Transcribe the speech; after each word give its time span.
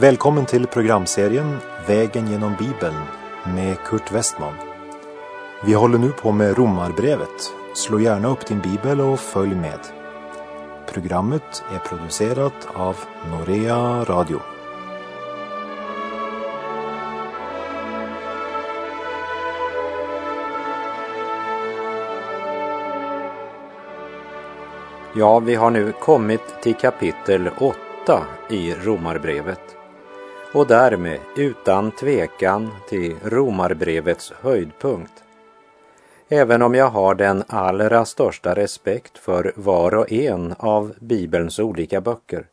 Välkommen 0.00 0.46
till 0.46 0.66
programserien 0.66 1.56
Vägen 1.86 2.26
genom 2.26 2.54
Bibeln 2.58 2.96
med 3.44 3.78
Kurt 3.78 4.12
Westman. 4.12 4.54
Vi 5.64 5.74
håller 5.74 5.98
nu 5.98 6.08
på 6.10 6.32
med 6.32 6.58
Romarbrevet. 6.58 7.52
Slå 7.74 8.00
gärna 8.00 8.28
upp 8.28 8.46
din 8.46 8.60
bibel 8.60 9.00
och 9.00 9.20
följ 9.20 9.54
med. 9.54 9.78
Programmet 10.92 11.62
är 11.74 11.78
producerat 11.78 12.68
av 12.74 12.96
Norea 13.30 14.04
Radio. 14.04 14.40
Ja, 25.14 25.38
vi 25.38 25.54
har 25.54 25.70
nu 25.70 25.92
kommit 25.92 26.62
till 26.62 26.74
kapitel 26.74 27.50
8 27.58 28.26
i 28.48 28.74
Romarbrevet 28.74 29.77
och 30.52 30.66
därmed 30.66 31.18
utan 31.36 31.90
tvekan 31.90 32.70
till 32.88 33.16
Romarbrevets 33.24 34.32
höjdpunkt. 34.40 35.24
Även 36.28 36.62
om 36.62 36.74
jag 36.74 36.88
har 36.88 37.14
den 37.14 37.44
allra 37.46 38.04
största 38.04 38.54
respekt 38.54 39.18
för 39.18 39.52
var 39.56 39.94
och 39.94 40.12
en 40.12 40.54
av 40.58 40.94
Bibelns 41.00 41.58
olika 41.58 42.00
böcker 42.00 42.46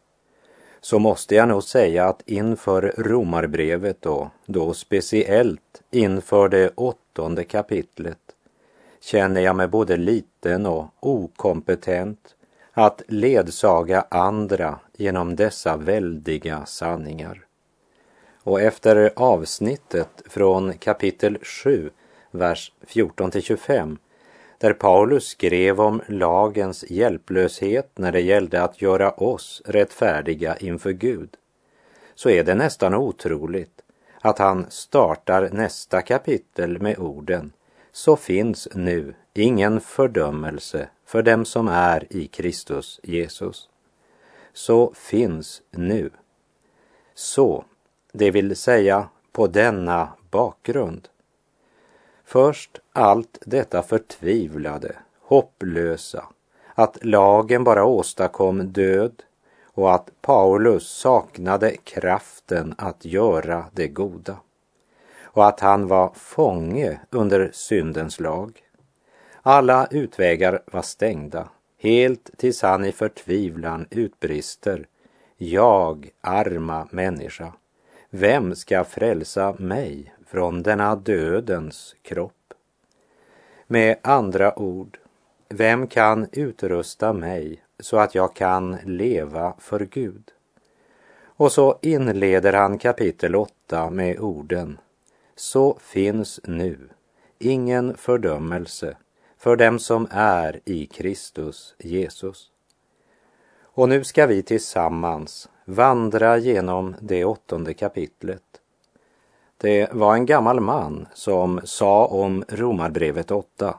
så 0.81 0.99
måste 0.99 1.35
jag 1.35 1.47
nog 1.47 1.63
säga 1.63 2.05
att 2.05 2.21
inför 2.25 2.93
Romarbrevet 2.97 4.05
och 4.05 4.27
då 4.45 4.73
speciellt 4.73 5.81
inför 5.91 6.49
det 6.49 6.71
åttonde 6.75 7.43
kapitlet 7.43 8.19
känner 9.01 9.41
jag 9.41 9.55
mig 9.55 9.67
både 9.67 9.97
liten 9.97 10.65
och 10.65 10.85
okompetent 10.99 12.35
att 12.71 13.01
ledsaga 13.07 14.05
andra 14.09 14.79
genom 14.97 15.35
dessa 15.35 15.77
väldiga 15.77 16.65
sanningar. 16.65 17.44
Och 18.45 18.61
efter 18.61 19.11
avsnittet 19.15 20.21
från 20.25 20.73
kapitel 20.73 21.37
7, 21.41 21.89
vers 22.31 22.71
14 22.81 23.31
till 23.31 23.41
25, 23.41 23.97
där 24.57 24.73
Paulus 24.73 25.25
skrev 25.25 25.81
om 25.81 26.01
lagens 26.07 26.85
hjälplöshet 26.89 27.97
när 27.97 28.11
det 28.11 28.21
gällde 28.21 28.63
att 28.63 28.81
göra 28.81 29.11
oss 29.11 29.61
rättfärdiga 29.65 30.57
inför 30.57 30.91
Gud, 30.91 31.29
så 32.15 32.29
är 32.29 32.43
det 32.43 32.55
nästan 32.55 32.93
otroligt 32.93 33.81
att 34.21 34.39
han 34.39 34.65
startar 34.69 35.49
nästa 35.49 36.01
kapitel 36.01 36.81
med 36.81 36.99
orden 36.99 37.51
så 37.91 38.15
finns 38.15 38.67
nu 38.75 39.13
ingen 39.33 39.81
fördömelse 39.81 40.89
för 41.05 41.23
dem 41.23 41.45
som 41.45 41.67
är 41.67 42.07
i 42.09 42.27
Kristus 42.27 42.99
Jesus. 43.03 43.69
Så 44.53 44.93
finns 44.95 45.61
nu. 45.71 46.09
Så, 47.13 47.65
det 48.17 48.31
vill 48.31 48.55
säga 48.55 49.07
på 49.31 49.47
denna 49.47 50.09
bakgrund. 50.31 51.07
Först 52.25 52.79
allt 52.93 53.37
detta 53.45 53.81
förtvivlade, 53.81 54.95
hopplösa, 55.21 56.25
att 56.75 57.05
lagen 57.05 57.63
bara 57.63 57.85
åstadkom 57.85 58.67
död 58.71 59.23
och 59.63 59.93
att 59.95 60.09
Paulus 60.21 60.87
saknade 60.87 61.75
kraften 61.83 62.75
att 62.77 63.05
göra 63.05 63.65
det 63.73 63.87
goda 63.87 64.37
och 65.21 65.47
att 65.47 65.59
han 65.59 65.87
var 65.87 66.11
fånge 66.15 66.99
under 67.09 67.49
syndens 67.53 68.19
lag. 68.19 68.61
Alla 69.41 69.87
utvägar 69.91 70.61
var 70.65 70.81
stängda, 70.81 71.49
helt 71.77 72.37
tills 72.37 72.61
han 72.61 72.85
i 72.85 72.91
förtvivlan 72.91 73.87
utbrister 73.89 74.87
Jag, 75.37 76.09
arma 76.21 76.87
människa, 76.91 77.53
vem 78.17 78.55
ska 78.55 78.83
frälsa 78.83 79.55
mig 79.59 80.13
från 80.25 80.63
denna 80.63 80.95
dödens 80.95 81.95
kropp? 82.01 82.53
Med 83.67 83.97
andra 84.01 84.59
ord, 84.59 84.97
vem 85.49 85.87
kan 85.87 86.27
utrusta 86.31 87.13
mig 87.13 87.63
så 87.79 87.97
att 87.97 88.15
jag 88.15 88.35
kan 88.35 88.77
leva 88.83 89.53
för 89.59 89.79
Gud? 89.79 90.31
Och 91.23 91.51
så 91.51 91.79
inleder 91.81 92.53
han 92.53 92.77
kapitel 92.77 93.35
8 93.35 93.89
med 93.89 94.19
orden 94.19 94.77
Så 95.35 95.77
finns 95.81 96.39
nu 96.43 96.89
ingen 97.39 97.97
fördömelse 97.97 98.97
för 99.37 99.55
dem 99.55 99.79
som 99.79 100.07
är 100.11 100.59
i 100.65 100.85
Kristus 100.85 101.75
Jesus. 101.79 102.51
Och 103.61 103.89
nu 103.89 104.03
ska 104.03 104.25
vi 104.25 104.43
tillsammans 104.43 105.49
vandra 105.65 106.37
genom 106.37 106.95
det 106.99 107.25
åttonde 107.25 107.73
kapitlet. 107.73 108.41
Det 109.57 109.93
var 109.93 110.13
en 110.13 110.25
gammal 110.25 110.59
man 110.59 111.07
som 111.13 111.61
sa 111.63 112.05
om 112.05 112.43
Romarbrevet 112.47 113.31
8. 113.31 113.75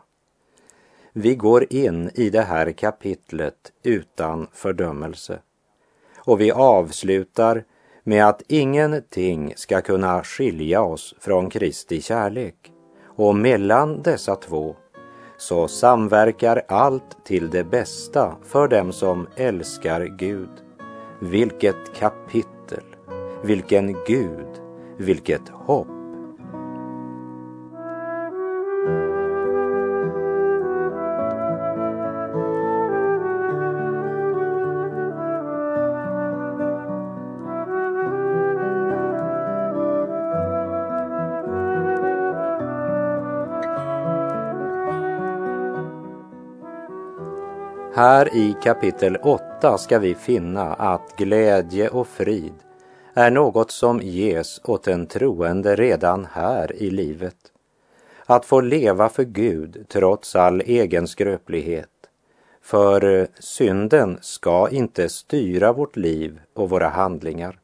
Vi 1.12 1.34
går 1.34 1.72
in 1.72 2.10
i 2.14 2.30
det 2.30 2.42
här 2.42 2.72
kapitlet 2.72 3.72
utan 3.82 4.46
fördömelse. 4.52 5.38
Och 6.16 6.40
vi 6.40 6.52
avslutar 6.52 7.64
med 8.02 8.28
att 8.28 8.42
ingenting 8.48 9.52
ska 9.56 9.80
kunna 9.80 10.22
skilja 10.22 10.82
oss 10.82 11.14
från 11.20 11.50
Kristi 11.50 12.00
kärlek. 12.00 12.72
Och 13.04 13.34
mellan 13.34 14.02
dessa 14.02 14.36
två 14.36 14.76
så 15.36 15.68
samverkar 15.68 16.62
allt 16.68 17.24
till 17.24 17.50
det 17.50 17.64
bästa 17.64 18.36
för 18.44 18.68
dem 18.68 18.92
som 18.92 19.26
älskar 19.36 20.04
Gud. 20.04 20.65
Vilket 21.20 21.94
kapitel, 21.94 22.84
vilken 23.42 23.92
Gud, 24.06 24.60
vilket 24.98 25.48
hopp. 25.48 25.95
Här 47.96 48.36
i 48.36 48.56
kapitel 48.62 49.16
8 49.16 49.78
ska 49.78 49.98
vi 49.98 50.14
finna 50.14 50.74
att 50.74 51.16
glädje 51.16 51.88
och 51.88 52.08
frid 52.08 52.52
är 53.14 53.30
något 53.30 53.70
som 53.70 54.00
ges 54.00 54.60
åt 54.64 54.88
en 54.88 55.06
troende 55.06 55.76
redan 55.76 56.26
här 56.32 56.82
i 56.82 56.90
livet. 56.90 57.36
Att 58.26 58.44
få 58.44 58.60
leva 58.60 59.08
för 59.08 59.24
Gud 59.24 59.84
trots 59.88 60.36
all 60.36 60.60
egen 60.60 61.08
skröplighet. 61.08 61.90
För 62.62 63.28
synden 63.38 64.18
ska 64.20 64.68
inte 64.70 65.08
styra 65.08 65.72
vårt 65.72 65.96
liv 65.96 66.40
och 66.54 66.70
våra 66.70 66.88
handlingar. 66.88 67.58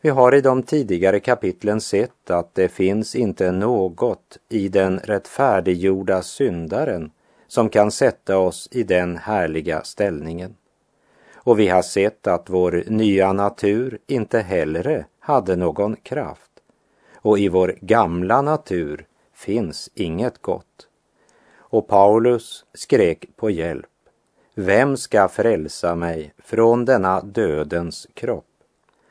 Vi 0.00 0.08
har 0.08 0.34
i 0.34 0.40
de 0.40 0.62
tidigare 0.62 1.20
kapitlen 1.20 1.80
sett 1.80 2.30
att 2.30 2.54
det 2.54 2.68
finns 2.68 3.14
inte 3.14 3.52
något 3.52 4.38
i 4.48 4.68
den 4.68 4.98
rättfärdiggjorda 4.98 6.22
syndaren 6.22 7.10
som 7.48 7.68
kan 7.68 7.90
sätta 7.90 8.38
oss 8.38 8.68
i 8.70 8.82
den 8.82 9.16
härliga 9.16 9.82
ställningen. 9.82 10.56
Och 11.34 11.58
vi 11.58 11.68
har 11.68 11.82
sett 11.82 12.26
att 12.26 12.50
vår 12.50 12.84
nya 12.86 13.32
natur 13.32 13.98
inte 14.06 14.40
heller 14.40 15.06
hade 15.18 15.56
någon 15.56 15.96
kraft. 15.96 16.50
Och 17.14 17.38
i 17.38 17.48
vår 17.48 17.74
gamla 17.80 18.42
natur 18.42 19.06
finns 19.34 19.90
inget 19.94 20.42
gott. 20.42 20.88
Och 21.56 21.88
Paulus 21.88 22.64
skrek 22.74 23.26
på 23.36 23.50
hjälp. 23.50 23.86
Vem 24.54 24.96
ska 24.96 25.28
frälsa 25.28 25.94
mig 25.94 26.32
från 26.38 26.84
denna 26.84 27.20
dödens 27.20 28.06
kropp? 28.14 28.44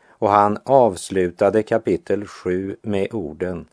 Och 0.08 0.30
han 0.30 0.58
avslutade 0.64 1.64
kapitel 1.64 2.28
7 2.28 2.78
med 2.82 3.14
orden 3.14 3.68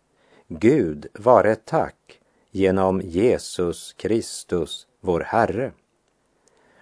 Gud 0.48 1.06
vare 1.14 1.54
tack 1.54 2.20
genom 2.52 3.00
Jesus 3.00 3.92
Kristus, 3.92 4.86
vår 5.00 5.20
Herre. 5.20 5.72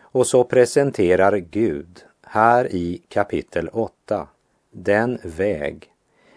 Och 0.01 0.27
så 0.27 0.45
presenterar 0.45 1.37
Gud 1.37 2.05
här 2.23 2.75
i 2.75 3.03
kapitel 3.09 3.69
8 3.73 4.29
den 4.71 5.19
väg 5.25 5.91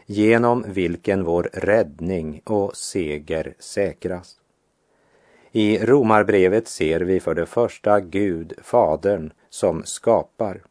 genom 0.05 0.65
vilken 0.67 1.23
vår 1.23 1.49
räddning 1.53 2.41
och 2.43 2.77
seger 2.77 3.53
säkras. 3.59 4.35
I 5.51 5.85
Romarbrevet 5.85 6.67
ser 6.67 6.99
vi 6.99 7.19
för 7.19 7.35
det 7.35 7.45
första 7.45 7.99
Gud, 7.99 8.53
Fadern, 8.63 9.33
som 9.49 9.83
skapar. 9.83 10.61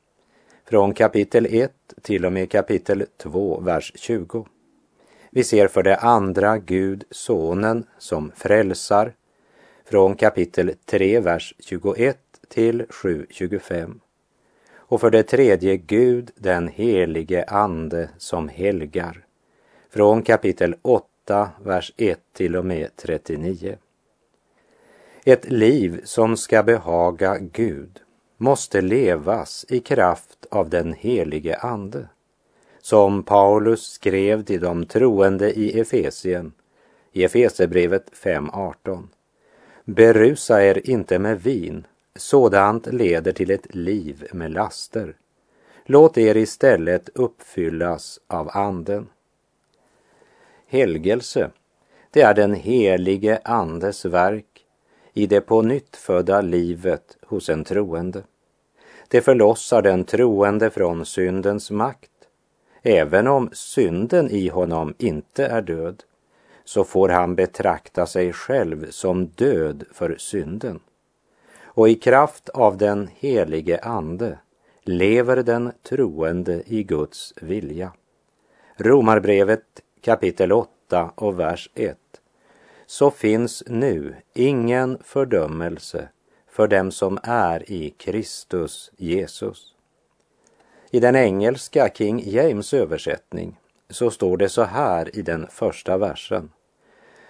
Från 0.65 0.95
kapitel 0.95 1.47
1 1.51 1.73
till 2.03 2.27
och 2.27 2.33
med 2.33 2.51
kapitel 2.51 3.07
2, 3.17 3.61
vers 3.61 3.93
20. 3.95 4.47
Vi 5.35 5.45
ser 5.45 5.69
för 5.69 5.83
det 5.83 5.97
andra 5.97 6.59
Gud, 6.59 7.05
Sonen, 7.11 7.87
som 7.99 8.33
frälsar 8.37 9.13
från 9.85 10.15
kapitel 10.15 10.75
3, 10.85 11.21
vers 11.21 11.55
21 11.59 12.19
till 12.49 12.83
7.25. 12.83 14.01
Och 14.75 15.01
för 15.01 15.11
det 15.11 15.23
tredje 15.23 15.77
Gud 15.77 16.31
den 16.35 16.69
helige 16.69 17.45
ande 17.45 18.09
som 18.19 18.49
helgar. 18.49 19.25
Från 19.91 20.23
kapitel 20.23 20.75
8, 20.83 21.51
vers 21.65 21.93
1 21.97 22.21
till 22.33 22.57
och 22.57 22.67
med 22.67 22.97
39. 22.97 23.77
Ett 25.25 25.51
liv 25.51 26.01
som 26.05 26.37
ska 26.37 26.63
behaga 26.63 27.39
Gud 27.39 28.01
måste 28.37 28.81
levas 28.81 29.67
i 29.69 29.81
kraft 29.81 30.47
av 30.51 30.69
den 30.69 30.93
helige 30.93 31.57
Ande. 31.57 32.09
Som 32.85 33.23
Paulus 33.23 33.87
skrev 33.87 34.45
till 34.45 34.61
de 34.61 34.87
troende 34.87 35.53
i 35.53 35.81
Efesien, 35.81 36.53
i 37.13 37.25
Efesebrevet 37.25 38.11
5.18. 38.13 39.03
Berusa 39.85 40.63
er 40.63 40.91
inte 40.91 41.19
med 41.19 41.43
vin, 41.43 41.87
sådant 42.17 42.87
leder 42.87 43.33
till 43.33 43.51
ett 43.51 43.75
liv 43.75 44.27
med 44.33 44.53
laster. 44.53 45.17
Låt 45.85 46.19
er 46.19 46.37
istället 46.37 47.09
uppfyllas 47.15 48.21
av 48.27 48.51
Anden. 48.53 49.09
Helgelse, 50.67 51.51
det 52.11 52.23
är 52.23 52.35
den 52.35 52.55
helige 52.55 53.41
Andes 53.45 54.05
verk 54.05 54.67
i 55.13 55.27
det 55.27 55.41
på 55.41 55.63
nytt 55.63 55.97
födda 55.97 56.41
livet 56.41 57.17
hos 57.23 57.49
en 57.49 57.65
troende. 57.65 58.23
Det 59.09 59.21
förlossar 59.21 59.83
den 59.83 60.05
troende 60.05 60.71
från 60.71 61.07
syndens 61.07 61.71
makt. 61.71 62.12
Även 62.83 63.27
om 63.27 63.51
synden 63.53 64.31
i 64.31 64.49
honom 64.49 64.95
inte 64.99 65.47
är 65.47 65.63
död, 65.63 66.03
så 66.65 66.85
får 66.85 67.09
han 67.09 67.35
betrakta 67.35 68.07
sig 68.07 68.33
själv 68.33 68.91
som 68.91 69.27
död 69.27 69.85
för 69.93 70.17
synden. 70.19 70.81
Och 71.65 71.89
i 71.89 71.95
kraft 71.95 72.49
av 72.49 72.77
den 72.77 73.09
helige 73.15 73.79
Ande 73.79 74.39
lever 74.83 75.43
den 75.43 75.73
troende 75.83 76.63
i 76.67 76.83
Guds 76.83 77.35
vilja. 77.41 77.93
Romarbrevet 78.77 79.65
kapitel 80.01 80.53
8 80.53 81.11
och 81.15 81.41
vers 81.41 81.71
1. 81.75 81.99
Så 82.87 83.11
finns 83.11 83.63
nu 83.67 84.17
ingen 84.35 84.99
fördömelse 85.05 86.09
för 86.49 86.69
dem 86.69 86.91
som 86.91 87.19
är 87.23 87.71
i 87.73 87.91
Kristus 87.91 88.91
Jesus. 88.97 89.72
I 90.95 91.01
den 91.01 91.17
engelska 91.17 91.89
King 91.95 92.23
James 92.27 92.75
översättning 92.75 93.61
så 93.91 94.11
står 94.11 94.37
det 94.37 94.49
så 94.49 94.63
här 94.63 95.17
i 95.17 95.23
den 95.23 95.47
första 95.51 95.99
versen. 95.99 96.51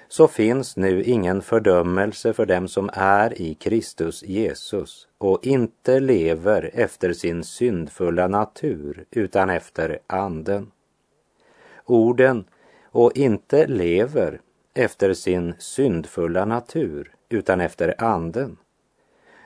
Så 0.08 0.28
finns 0.28 0.76
nu 0.76 1.02
ingen 1.02 1.42
fördömelse 1.42 2.32
för 2.32 2.46
dem 2.46 2.68
som 2.68 2.90
är 2.92 3.42
i 3.42 3.54
Kristus 3.54 4.22
Jesus 4.22 5.08
och 5.18 5.46
inte 5.46 6.00
lever 6.00 6.70
efter 6.74 7.12
sin 7.12 7.44
syndfulla 7.44 8.28
natur 8.28 9.04
utan 9.10 9.50
efter 9.50 9.98
anden. 10.06 10.70
Orden 11.84 12.44
och 12.84 13.16
inte 13.16 13.66
lever 13.66 14.40
efter 14.74 15.14
sin 15.14 15.54
syndfulla 15.58 16.44
natur 16.44 17.14
utan 17.28 17.60
efter 17.60 17.94
anden 17.98 18.56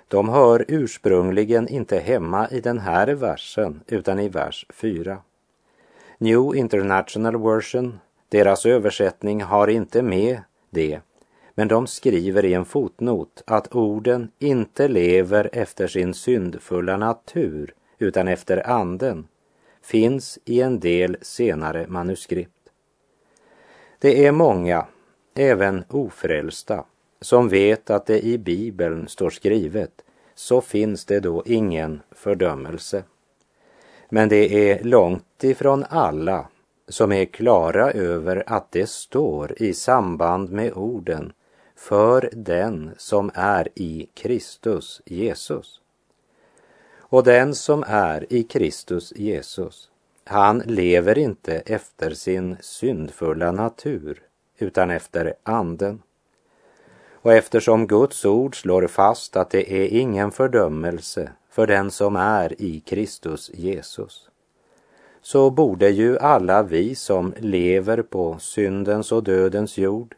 de 0.08 0.28
hör 0.28 0.64
ursprungligen 0.68 1.68
inte 1.68 1.98
hemma 1.98 2.48
i 2.50 2.60
den 2.60 2.78
här 2.78 3.06
versen 3.06 3.80
utan 3.86 4.18
i 4.18 4.28
vers 4.28 4.66
4. 4.68 5.18
New 6.18 6.56
International 6.56 7.42
Version, 7.42 7.98
deras 8.28 8.66
översättning 8.66 9.42
har 9.42 9.68
inte 9.68 10.02
med 10.02 10.40
det, 10.70 11.00
men 11.54 11.68
de 11.68 11.86
skriver 11.86 12.44
i 12.44 12.54
en 12.54 12.64
fotnot 12.64 13.42
att 13.46 13.74
orden 13.74 14.30
inte 14.38 14.88
lever 14.88 15.50
efter 15.52 15.86
sin 15.86 16.14
syndfulla 16.14 16.96
natur 16.96 17.74
utan 17.98 18.28
efter 18.28 18.70
anden 18.70 19.28
finns 19.82 20.38
i 20.44 20.60
en 20.60 20.80
del 20.80 21.16
senare 21.22 21.86
manuskript. 21.88 22.52
Det 23.98 24.26
är 24.26 24.32
många, 24.32 24.86
även 25.34 25.84
ofrälsta, 25.88 26.84
som 27.20 27.48
vet 27.48 27.90
att 27.90 28.06
det 28.06 28.24
i 28.24 28.38
Bibeln 28.38 29.08
står 29.08 29.30
skrivet, 29.30 30.02
så 30.34 30.60
finns 30.60 31.04
det 31.04 31.20
då 31.20 31.42
ingen 31.46 32.02
fördömelse. 32.10 33.02
Men 34.08 34.28
det 34.28 34.70
är 34.70 34.84
långt 34.84 35.44
ifrån 35.44 35.84
alla 35.88 36.48
som 36.88 37.12
är 37.12 37.24
klara 37.24 37.90
över 37.90 38.44
att 38.46 38.72
det 38.72 38.88
står 38.88 39.62
i 39.62 39.74
samband 39.74 40.50
med 40.50 40.72
orden 40.72 41.32
för 41.76 42.30
den 42.32 42.94
som 42.96 43.30
är 43.34 43.68
i 43.74 44.08
Kristus 44.14 45.02
Jesus. 45.04 45.80
Och 46.96 47.24
den 47.24 47.54
som 47.54 47.84
är 47.86 48.32
i 48.32 48.42
Kristus 48.42 49.12
Jesus, 49.16 49.90
han 50.24 50.58
lever 50.58 51.18
inte 51.18 51.54
efter 51.56 52.10
sin 52.10 52.56
syndfulla 52.60 53.52
natur 53.52 54.22
utan 54.58 54.90
efter 54.90 55.34
anden. 55.42 56.02
Och 57.26 57.32
eftersom 57.32 57.86
Guds 57.86 58.24
ord 58.24 58.60
slår 58.60 58.86
fast 58.86 59.36
att 59.36 59.50
det 59.50 59.72
är 59.72 59.88
ingen 59.88 60.30
fördömelse 60.30 61.32
för 61.50 61.66
den 61.66 61.90
som 61.90 62.16
är 62.16 62.62
i 62.62 62.80
Kristus 62.80 63.50
Jesus, 63.54 64.28
så 65.22 65.50
borde 65.50 65.88
ju 65.88 66.18
alla 66.18 66.62
vi 66.62 66.94
som 66.94 67.34
lever 67.38 68.02
på 68.02 68.38
syndens 68.38 69.12
och 69.12 69.24
dödens 69.24 69.78
jord 69.78 70.14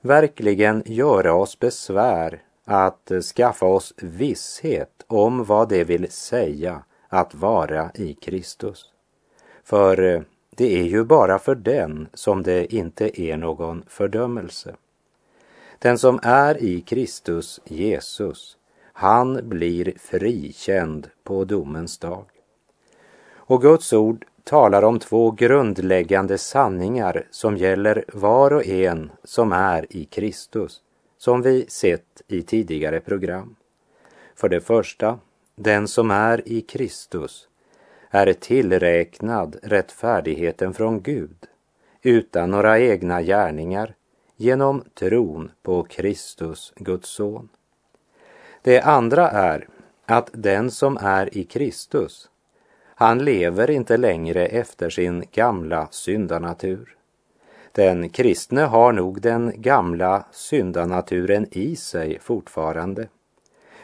verkligen 0.00 0.82
göra 0.86 1.34
oss 1.34 1.58
besvär 1.58 2.42
att 2.64 3.12
skaffa 3.36 3.66
oss 3.66 3.94
visshet 3.96 5.04
om 5.06 5.44
vad 5.44 5.68
det 5.68 5.84
vill 5.84 6.10
säga 6.10 6.82
att 7.08 7.34
vara 7.34 7.90
i 7.94 8.14
Kristus. 8.14 8.84
För 9.64 10.24
det 10.50 10.80
är 10.80 10.84
ju 10.84 11.04
bara 11.04 11.38
för 11.38 11.54
den 11.54 12.08
som 12.14 12.42
det 12.42 12.74
inte 12.74 13.22
är 13.22 13.36
någon 13.36 13.84
fördömelse. 13.86 14.74
Den 15.78 15.98
som 15.98 16.20
är 16.22 16.62
i 16.62 16.80
Kristus 16.80 17.60
Jesus, 17.64 18.56
han 18.92 19.48
blir 19.48 19.92
frikänd 19.98 21.10
på 21.24 21.44
domens 21.44 21.98
dag. 21.98 22.24
Och 23.34 23.62
Guds 23.62 23.92
ord 23.92 24.24
talar 24.44 24.82
om 24.82 24.98
två 24.98 25.30
grundläggande 25.30 26.38
sanningar 26.38 27.26
som 27.30 27.56
gäller 27.56 28.04
var 28.12 28.52
och 28.52 28.66
en 28.66 29.12
som 29.24 29.52
är 29.52 29.86
i 29.90 30.04
Kristus, 30.04 30.80
som 31.18 31.42
vi 31.42 31.66
sett 31.68 32.22
i 32.28 32.42
tidigare 32.42 33.00
program. 33.00 33.56
För 34.34 34.48
det 34.48 34.60
första, 34.60 35.18
den 35.56 35.88
som 35.88 36.10
är 36.10 36.48
i 36.48 36.60
Kristus 36.60 37.48
är 38.10 38.32
tillräknad 38.32 39.56
rättfärdigheten 39.62 40.74
från 40.74 41.00
Gud 41.00 41.36
utan 42.02 42.50
några 42.50 42.80
egna 42.80 43.22
gärningar 43.22 43.94
genom 44.40 44.84
tron 44.94 45.50
på 45.62 45.82
Kristus, 45.82 46.72
Guds 46.76 47.08
son. 47.08 47.48
Det 48.62 48.80
andra 48.80 49.30
är 49.30 49.68
att 50.06 50.30
den 50.32 50.70
som 50.70 50.98
är 51.00 51.38
i 51.38 51.44
Kristus, 51.44 52.30
han 52.94 53.18
lever 53.18 53.70
inte 53.70 53.96
längre 53.96 54.46
efter 54.46 54.90
sin 54.90 55.24
gamla 55.32 55.88
syndanatur. 55.90 56.96
Den 57.72 58.08
kristne 58.08 58.60
har 58.60 58.92
nog 58.92 59.20
den 59.20 59.52
gamla 59.56 60.26
syndanaturen 60.32 61.46
i 61.50 61.76
sig 61.76 62.18
fortfarande. 62.20 63.08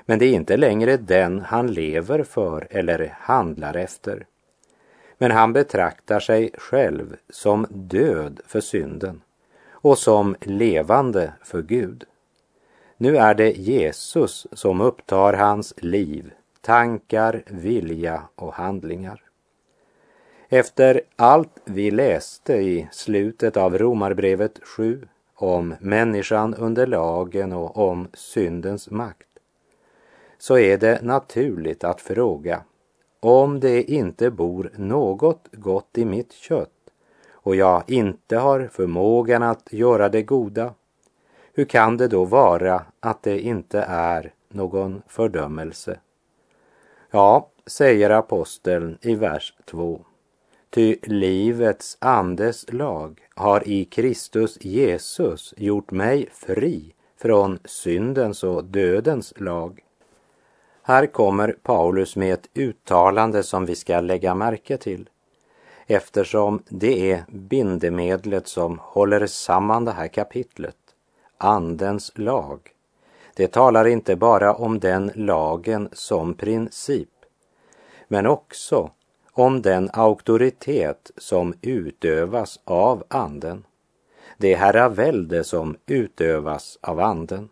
Men 0.06 0.18
det 0.18 0.26
är 0.26 0.32
inte 0.32 0.56
längre 0.56 0.96
den 0.96 1.40
han 1.40 1.66
lever 1.66 2.22
för 2.22 2.66
eller 2.70 3.16
handlar 3.20 3.76
efter. 3.76 4.26
Men 5.18 5.30
han 5.30 5.52
betraktar 5.52 6.20
sig 6.20 6.50
själv 6.58 7.16
som 7.30 7.66
död 7.70 8.40
för 8.46 8.60
synden 8.60 9.20
och 9.84 9.98
som 9.98 10.36
levande 10.40 11.32
för 11.42 11.62
Gud. 11.62 12.04
Nu 12.96 13.16
är 13.16 13.34
det 13.34 13.50
Jesus 13.50 14.46
som 14.52 14.80
upptar 14.80 15.32
hans 15.32 15.74
liv, 15.76 16.30
tankar, 16.60 17.42
vilja 17.46 18.22
och 18.34 18.54
handlingar. 18.54 19.22
Efter 20.48 21.00
allt 21.16 21.60
vi 21.64 21.90
läste 21.90 22.52
i 22.54 22.88
slutet 22.92 23.56
av 23.56 23.78
Romarbrevet 23.78 24.60
7 24.62 25.08
om 25.34 25.74
människan 25.80 26.54
under 26.54 26.86
lagen 26.86 27.52
och 27.52 27.76
om 27.76 28.08
syndens 28.14 28.90
makt, 28.90 29.28
så 30.38 30.58
är 30.58 30.78
det 30.78 31.02
naturligt 31.02 31.84
att 31.84 32.00
fråga 32.00 32.62
om 33.20 33.60
det 33.60 33.82
inte 33.82 34.30
bor 34.30 34.70
något 34.76 35.48
gott 35.52 35.98
i 35.98 36.04
mitt 36.04 36.32
kött 36.32 36.73
och 37.44 37.56
jag 37.56 37.82
inte 37.86 38.36
har 38.36 38.68
förmågan 38.72 39.42
att 39.42 39.72
göra 39.72 40.08
det 40.08 40.22
goda, 40.22 40.74
hur 41.52 41.64
kan 41.64 41.96
det 41.96 42.08
då 42.08 42.24
vara 42.24 42.82
att 43.00 43.22
det 43.22 43.40
inte 43.40 43.80
är 43.88 44.32
någon 44.48 45.02
fördömelse? 45.08 45.98
Ja, 47.10 47.48
säger 47.66 48.10
aposteln 48.10 48.98
i 49.00 49.14
vers 49.14 49.54
2. 49.64 50.00
Ty 50.70 50.96
livets 51.02 51.96
andes 52.00 52.72
lag 52.72 53.20
har 53.34 53.68
i 53.68 53.84
Kristus 53.84 54.64
Jesus 54.64 55.54
gjort 55.56 55.90
mig 55.90 56.28
fri 56.32 56.94
från 57.20 57.58
syndens 57.64 58.44
och 58.44 58.64
dödens 58.64 59.34
lag. 59.36 59.80
Här 60.82 61.06
kommer 61.06 61.56
Paulus 61.62 62.16
med 62.16 62.34
ett 62.34 62.48
uttalande 62.54 63.42
som 63.42 63.66
vi 63.66 63.74
ska 63.74 64.00
lägga 64.00 64.34
märke 64.34 64.76
till 64.76 65.08
eftersom 65.86 66.62
det 66.68 67.12
är 67.12 67.24
bindemedlet 67.28 68.48
som 68.48 68.78
håller 68.82 69.26
samman 69.26 69.84
det 69.84 69.92
här 69.92 70.08
kapitlet, 70.08 70.76
Andens 71.38 72.12
lag. 72.14 72.60
Det 73.36 73.48
talar 73.48 73.84
inte 73.84 74.16
bara 74.16 74.54
om 74.54 74.78
den 74.78 75.10
lagen 75.14 75.88
som 75.92 76.34
princip, 76.34 77.08
men 78.08 78.26
också 78.26 78.90
om 79.32 79.62
den 79.62 79.90
auktoritet 79.92 81.10
som 81.16 81.54
utövas 81.62 82.60
av 82.64 83.04
Anden. 83.08 83.64
Det 84.38 84.54
herravälde 84.54 85.44
som 85.44 85.76
utövas 85.86 86.78
av 86.80 87.00
Anden. 87.00 87.48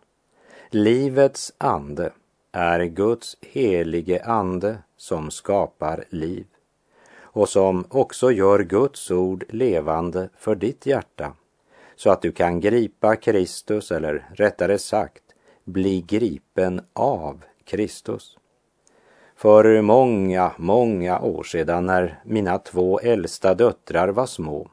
Livets 0.69 1.53
ande 1.57 2.11
är 2.51 2.83
Guds 2.83 3.37
helige 3.41 4.23
ande 4.23 4.77
som 4.97 5.31
skapar 5.31 6.05
liv 6.09 6.45
och 7.33 7.49
som 7.49 7.85
också 7.89 8.31
gör 8.31 8.59
Guds 8.59 9.11
ord 9.11 9.45
levande 9.49 10.29
för 10.37 10.55
ditt 10.55 10.85
hjärta 10.85 11.33
så 11.95 12.09
att 12.09 12.21
du 12.21 12.31
kan 12.31 12.59
gripa 12.59 13.15
Kristus, 13.15 13.91
eller 13.91 14.29
rättare 14.33 14.77
sagt 14.77 15.23
bli 15.63 16.01
gripen 16.01 16.81
av 16.93 17.43
Kristus. 17.65 18.37
För 19.35 19.81
många, 19.81 20.51
många 20.57 21.19
år 21.19 21.43
sedan 21.43 21.85
när 21.85 22.19
mina 22.25 22.57
två 22.57 22.99
äldsta 22.99 23.53
döttrar 23.53 24.07
var 24.07 24.25
små 24.25 24.69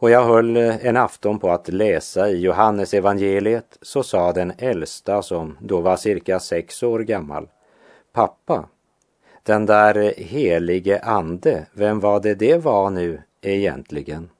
och 0.00 0.10
jag 0.10 0.24
höll 0.24 0.56
en 0.56 0.96
afton 0.96 1.38
på 1.38 1.50
att 1.50 1.68
läsa 1.68 2.30
i 2.30 2.40
Johannes 2.40 2.94
evangeliet 2.94 3.78
så 3.82 4.02
sa 4.02 4.32
den 4.32 4.52
äldsta 4.58 5.22
som 5.22 5.56
då 5.60 5.80
var 5.80 5.96
cirka 5.96 6.40
sex 6.40 6.82
år 6.82 7.00
gammal 7.00 7.48
Pappa, 8.12 8.68
den 9.48 9.66
där 9.66 10.14
helige 10.16 11.00
ande, 11.00 11.66
vem 11.72 12.00
var 12.00 12.20
det 12.20 12.34
det 12.34 12.56
var 12.56 12.90
nu 12.90 13.22
egentligen? 13.42 14.30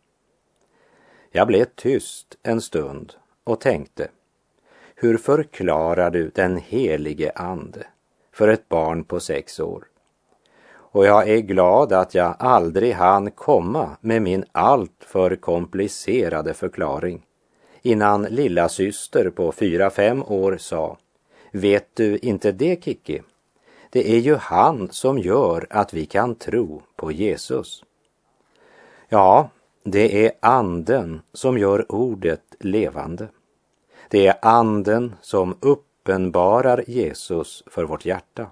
Jag 1.31 1.47
blev 1.47 1.65
tyst 1.65 2.37
en 2.43 2.61
stund 2.61 3.15
och 3.45 3.61
tänkte, 3.61 4.09
hur 4.95 5.17
förklarar 5.17 6.11
du 6.11 6.31
den 6.35 6.57
helige 6.57 7.33
ande 7.35 7.87
för 8.33 8.49
ett 8.49 8.69
barn 8.69 9.05
på 9.05 9.21
sex 9.21 9.61
år? 9.61 9.85
Och 10.71 11.07
jag 11.07 11.29
är 11.29 11.39
glad 11.39 11.93
att 11.93 12.15
jag 12.15 12.37
aldrig 12.39 12.93
hann 12.93 13.31
komma 13.31 13.97
med 14.01 14.23
min 14.23 14.45
alltför 14.53 15.37
komplicerade 15.37 16.55
förklaring 16.55 17.23
innan 17.83 18.23
lilla 18.23 18.69
syster 18.69 19.31
på 19.31 19.53
fyra, 19.53 19.91
fem 19.91 20.23
år 20.23 20.57
sa, 20.57 20.97
vet 21.53 21.97
du 21.97 22.19
inte 22.19 22.53
det 22.53 22.85
Kikki? 22.85 23.23
Det 23.91 24.11
är 24.11 24.19
ju 24.19 24.37
han 24.37 24.89
som 24.91 25.19
gör 25.19 25.67
att 25.71 25.95
vi 25.95 26.07
kan 26.07 26.35
tro 26.35 26.83
på 26.97 27.13
Jesus. 27.13 27.85
Ja, 29.09 29.51
det 29.85 30.27
är 30.27 30.33
anden 30.41 31.21
som 31.33 31.59
gör 31.59 31.93
ordet 31.93 32.43
levande. 32.61 33.29
Det 34.09 34.27
är 34.27 34.39
anden 34.43 35.15
som 35.21 35.57
uppenbarar 35.61 36.85
Jesus 36.87 37.65
för 37.67 37.85
vårt 37.85 38.05
hjärta. 38.05 38.47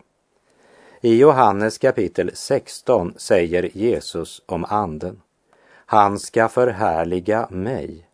I 1.00 1.16
Johannes 1.16 1.78
kapitel 1.78 2.31
16 2.35 3.14
säger 3.16 3.71
Jesus 3.76 4.43
om 4.47 4.64
anden. 4.64 5.23
Han 5.69 6.19
ska 6.19 6.49
förhärliga 6.49 7.47
mig, 7.50 8.09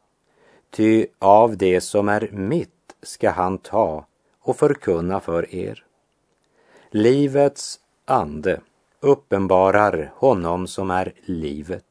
ty 0.71 1.07
av 1.19 1.57
det 1.57 1.81
som 1.81 2.09
är 2.09 2.29
mitt 2.33 2.97
ska 3.03 3.31
han 3.31 3.59
ta 3.59 4.07
och 4.41 4.57
förkunna 4.57 5.21
för 5.21 5.55
er. 5.55 5.85
Livets 6.95 7.81
ande 8.05 8.61
uppenbarar 9.01 10.13
honom 10.17 10.67
som 10.67 10.91
är 10.91 11.13
livet 11.25 11.85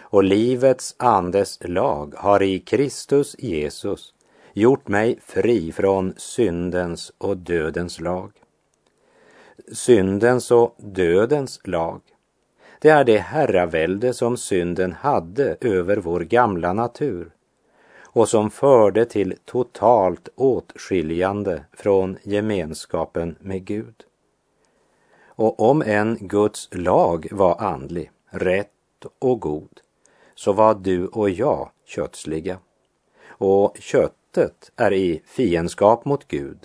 och 0.00 0.24
livets 0.24 0.94
andes 0.98 1.58
lag 1.64 2.14
har 2.16 2.42
i 2.42 2.58
Kristus 2.58 3.36
Jesus 3.38 4.14
gjort 4.52 4.88
mig 4.88 5.18
fri 5.22 5.72
från 5.72 6.14
syndens 6.16 7.12
och 7.18 7.36
dödens 7.36 8.00
lag. 8.00 8.32
Syndens 9.72 10.50
och 10.50 10.74
dödens 10.78 11.60
lag, 11.64 12.00
det 12.80 12.88
är 12.88 13.04
det 13.04 13.18
herravälde 13.18 14.14
som 14.14 14.36
synden 14.36 14.92
hade 14.92 15.56
över 15.60 15.96
vår 15.96 16.20
gamla 16.20 16.72
natur 16.72 17.30
och 18.02 18.28
som 18.28 18.50
förde 18.50 19.04
till 19.04 19.34
totalt 19.44 20.28
åtskiljande 20.34 21.64
från 21.72 22.16
gemenskapen 22.22 23.36
med 23.40 23.64
Gud. 23.64 24.06
Och 25.36 25.60
om 25.60 25.82
en 25.82 26.18
Guds 26.20 26.68
lag 26.72 27.26
var 27.30 27.60
andlig, 27.60 28.10
rätt 28.30 28.70
och 29.18 29.40
god, 29.40 29.80
så 30.34 30.52
var 30.52 30.74
du 30.74 31.06
och 31.06 31.30
jag 31.30 31.70
kötsliga. 31.84 32.58
Och 33.28 33.76
köttet 33.80 34.70
är 34.76 34.92
i 34.92 35.22
fiendskap 35.26 36.04
mot 36.04 36.28
Gud, 36.28 36.58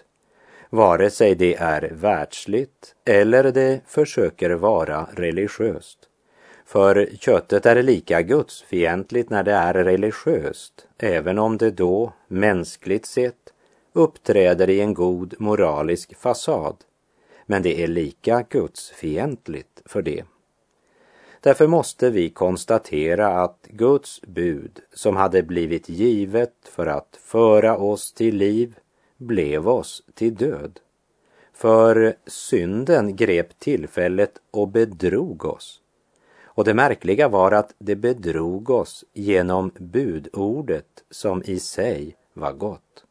vare 0.69 1.09
sig 1.09 1.35
det 1.35 1.55
är 1.55 1.89
världsligt 1.93 2.95
eller 3.05 3.51
det 3.51 3.81
försöker 3.87 4.49
vara 4.49 5.07
religiöst. 5.13 5.99
För 6.65 7.09
köttet 7.19 7.65
är 7.65 7.83
lika 7.83 8.21
gudsfientligt 8.21 9.29
när 9.29 9.43
det 9.43 9.53
är 9.53 9.73
religiöst, 9.73 10.87
även 10.97 11.39
om 11.39 11.57
det 11.57 11.71
då, 11.71 12.13
mänskligt 12.27 13.05
sett, 13.05 13.53
uppträder 13.93 14.69
i 14.69 14.81
en 14.81 14.93
god 14.93 15.35
moralisk 15.39 16.15
fasad 16.17 16.75
men 17.51 17.61
det 17.61 17.83
är 17.83 17.87
lika 17.87 18.45
gudsfientligt 18.49 19.81
för 19.85 20.01
det. 20.01 20.23
Därför 21.41 21.67
måste 21.67 22.09
vi 22.09 22.29
konstatera 22.29 23.27
att 23.27 23.67
Guds 23.69 24.21
bud 24.21 24.79
som 24.93 25.15
hade 25.15 25.43
blivit 25.43 25.89
givet 25.89 26.53
för 26.63 26.87
att 26.87 27.19
föra 27.21 27.77
oss 27.77 28.13
till 28.13 28.35
liv 28.37 28.75
blev 29.17 29.69
oss 29.69 30.03
till 30.13 30.35
död. 30.35 30.79
För 31.53 32.15
synden 32.27 33.15
grep 33.15 33.59
tillfället 33.59 34.33
och 34.51 34.67
bedrog 34.67 35.45
oss. 35.45 35.81
Och 36.43 36.63
det 36.63 36.73
märkliga 36.73 37.27
var 37.27 37.51
att 37.51 37.73
det 37.77 37.95
bedrog 37.95 38.69
oss 38.69 39.05
genom 39.13 39.71
budordet 39.77 41.03
som 41.09 41.43
i 41.45 41.59
sig 41.59 42.15
var 42.33 42.53
gott. 42.53 43.05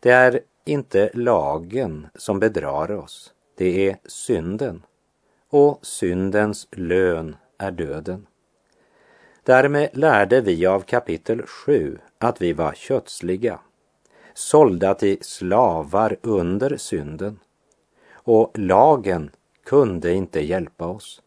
Det 0.00 0.10
är 0.10 0.40
inte 0.64 1.10
lagen 1.14 2.06
som 2.14 2.40
bedrar 2.40 2.90
oss, 2.90 3.32
det 3.56 3.88
är 3.88 3.96
synden. 4.04 4.82
Och 5.50 5.86
syndens 5.86 6.68
lön 6.70 7.36
är 7.58 7.70
döden. 7.70 8.26
Därmed 9.42 9.90
lärde 9.92 10.40
vi 10.40 10.66
av 10.66 10.80
kapitel 10.80 11.42
7 11.42 11.98
att 12.18 12.42
vi 12.42 12.52
var 12.52 12.72
kötsliga, 12.72 13.58
sålda 14.34 14.94
till 14.94 15.18
slavar 15.20 16.16
under 16.22 16.76
synden. 16.76 17.38
Och 18.12 18.58
lagen 18.58 19.30
kunde 19.64 20.12
inte 20.12 20.40
hjälpa 20.40 20.86
oss. 20.86 21.22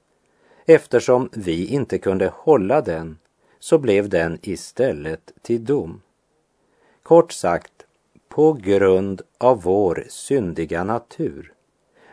Eftersom 0.66 1.30
vi 1.34 1.68
inte 1.68 1.98
kunde 1.98 2.32
hålla 2.36 2.82
den 2.82 3.18
så 3.60 3.78
blev 3.78 4.10
den 4.10 4.40
istället 4.42 5.32
till 5.42 5.66
dom. 5.66 6.02
Kort 7.04 7.32
sagt, 7.32 7.77
på 8.30 8.54
grund 8.54 9.22
av 9.38 9.62
vår 9.62 10.04
syndiga 10.10 10.84
natur 10.84 11.54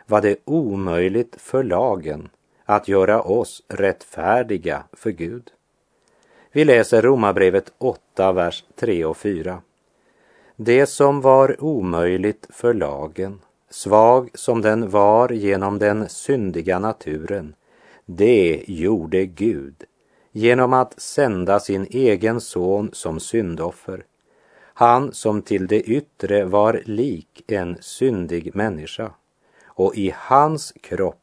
var 0.07 0.21
det 0.21 0.37
omöjligt 0.45 1.35
för 1.41 1.63
lagen 1.63 2.29
att 2.65 2.87
göra 2.87 3.21
oss 3.21 3.63
rättfärdiga 3.67 4.83
för 4.93 5.11
Gud. 5.11 5.51
Vi 6.51 6.65
läser 6.65 7.01
Romarbrevet 7.01 7.73
8, 7.77 8.31
vers 8.31 8.63
3 8.75 9.05
och 9.05 9.17
4. 9.17 9.61
Det 10.55 10.85
som 10.85 11.21
var 11.21 11.63
omöjligt 11.63 12.47
för 12.49 12.73
lagen, 12.73 13.39
svag 13.69 14.29
som 14.33 14.61
den 14.61 14.89
var 14.89 15.29
genom 15.29 15.79
den 15.79 16.09
syndiga 16.09 16.79
naturen, 16.79 17.55
det 18.05 18.63
gjorde 18.67 19.25
Gud 19.25 19.83
genom 20.31 20.73
att 20.73 20.99
sända 20.99 21.59
sin 21.59 21.87
egen 21.89 22.41
son 22.41 22.89
som 22.93 23.19
syndoffer. 23.19 24.05
Han 24.77 25.13
som 25.13 25.41
till 25.41 25.67
det 25.67 25.81
yttre 25.81 26.45
var 26.45 26.81
lik 26.85 27.43
en 27.47 27.77
syndig 27.81 28.55
människa 28.55 29.11
och 29.65 29.95
i 29.95 30.13
hans 30.15 30.73
kropp 30.81 31.21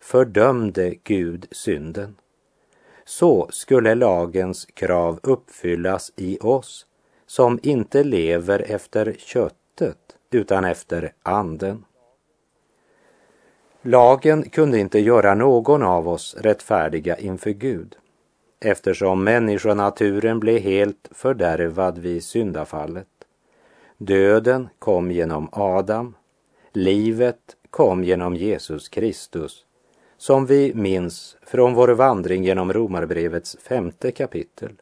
fördömde 0.00 0.94
Gud 1.04 1.46
synden. 1.50 2.16
Så 3.04 3.48
skulle 3.50 3.94
lagens 3.94 4.64
krav 4.64 5.20
uppfyllas 5.22 6.12
i 6.16 6.38
oss 6.40 6.86
som 7.26 7.58
inte 7.62 8.04
lever 8.04 8.70
efter 8.70 9.16
köttet 9.18 10.16
utan 10.30 10.64
efter 10.64 11.12
anden. 11.22 11.84
Lagen 13.82 14.42
kunde 14.50 14.78
inte 14.78 14.98
göra 14.98 15.34
någon 15.34 15.82
av 15.82 16.08
oss 16.08 16.36
rättfärdiga 16.38 17.16
inför 17.18 17.50
Gud 17.50 17.96
eftersom 18.64 19.24
människonaturen 19.24 20.40
blev 20.40 20.58
helt 20.58 21.08
fördärvad 21.10 21.98
vid 21.98 22.24
syndafallet. 22.24 23.08
Döden 23.98 24.68
kom 24.78 25.10
genom 25.10 25.48
Adam, 25.52 26.14
livet 26.72 27.56
kom 27.70 28.04
genom 28.04 28.36
Jesus 28.36 28.88
Kristus, 28.88 29.64
som 30.16 30.46
vi 30.46 30.74
minns 30.74 31.36
från 31.42 31.74
vår 31.74 31.88
vandring 31.88 32.44
genom 32.44 32.72
Romarbrevets 32.72 33.56
femte 33.60 34.10
kapitel. 34.10 34.72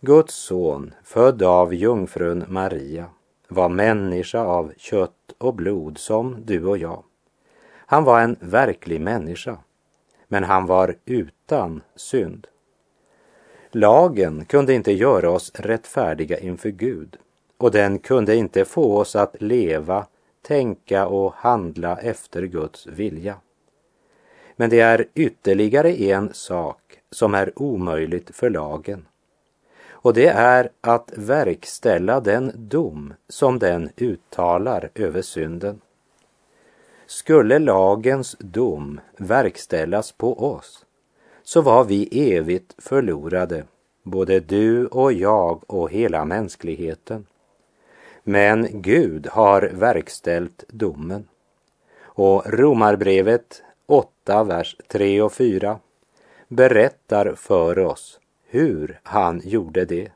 Guds 0.00 0.34
son, 0.34 0.94
född 1.04 1.42
av 1.42 1.74
jungfrun 1.74 2.44
Maria, 2.48 3.06
var 3.48 3.68
människa 3.68 4.40
av 4.40 4.72
kött 4.76 5.32
och 5.38 5.54
blod 5.54 5.98
som 5.98 6.36
du 6.44 6.64
och 6.64 6.78
jag. 6.78 7.04
Han 7.86 8.04
var 8.04 8.20
en 8.20 8.36
verklig 8.40 9.00
människa, 9.00 9.58
men 10.28 10.44
han 10.44 10.66
var 10.66 10.94
utan 11.04 11.82
synd. 11.96 12.46
Lagen 13.76 14.44
kunde 14.44 14.74
inte 14.74 14.92
göra 14.92 15.30
oss 15.30 15.52
rättfärdiga 15.54 16.38
inför 16.38 16.68
Gud 16.68 17.16
och 17.58 17.70
den 17.70 17.98
kunde 17.98 18.36
inte 18.36 18.64
få 18.64 18.98
oss 18.98 19.16
att 19.16 19.42
leva, 19.42 20.06
tänka 20.42 21.06
och 21.06 21.34
handla 21.34 21.96
efter 21.96 22.42
Guds 22.42 22.86
vilja. 22.86 23.36
Men 24.56 24.70
det 24.70 24.80
är 24.80 25.06
ytterligare 25.14 26.00
en 26.00 26.34
sak 26.34 26.80
som 27.10 27.34
är 27.34 27.52
omöjligt 27.62 28.36
för 28.36 28.50
lagen. 28.50 29.06
Och 29.88 30.14
det 30.14 30.28
är 30.28 30.70
att 30.80 31.12
verkställa 31.16 32.20
den 32.20 32.52
dom 32.54 33.14
som 33.28 33.58
den 33.58 33.90
uttalar 33.96 34.90
över 34.94 35.22
synden. 35.22 35.80
Skulle 37.06 37.58
lagens 37.58 38.36
dom 38.38 39.00
verkställas 39.18 40.12
på 40.12 40.54
oss 40.54 40.85
så 41.46 41.60
var 41.60 41.84
vi 41.84 42.30
evigt 42.32 42.74
förlorade, 42.78 43.64
både 44.02 44.40
du 44.40 44.86
och 44.86 45.12
jag 45.12 45.62
och 45.66 45.90
hela 45.90 46.24
mänskligheten. 46.24 47.26
Men 48.22 48.82
Gud 48.82 49.26
har 49.26 49.62
verkställt 49.62 50.64
domen. 50.68 51.28
Och 52.02 52.42
Romarbrevet 52.46 53.62
8, 53.86 54.44
vers 54.44 54.76
3 54.88 55.22
och 55.22 55.32
4 55.32 55.78
berättar 56.48 57.34
för 57.34 57.78
oss 57.78 58.20
hur 58.48 59.00
han 59.02 59.42
gjorde 59.44 59.84
det. 59.84 60.12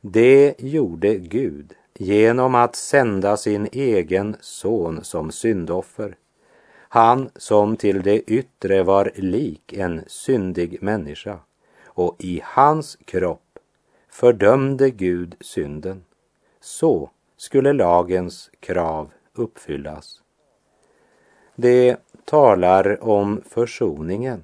Det 0.00 0.54
gjorde 0.58 1.14
Gud 1.14 1.74
genom 1.94 2.54
att 2.54 2.76
sända 2.76 3.36
sin 3.36 3.68
egen 3.72 4.36
son 4.40 5.04
som 5.04 5.32
syndoffer. 5.32 6.16
Han 6.96 7.30
som 7.36 7.76
till 7.76 8.02
det 8.02 8.20
yttre 8.20 8.82
var 8.82 9.12
lik 9.14 9.72
en 9.72 10.04
syndig 10.06 10.82
människa 10.82 11.38
och 11.86 12.16
i 12.18 12.40
hans 12.44 12.98
kropp 13.04 13.58
fördömde 14.08 14.90
Gud 14.90 15.36
synden. 15.40 16.04
Så 16.60 17.10
skulle 17.36 17.72
lagens 17.72 18.50
krav 18.60 19.10
uppfyllas. 19.34 20.22
Det 21.54 21.96
talar 22.24 23.04
om 23.04 23.42
försoningen, 23.48 24.42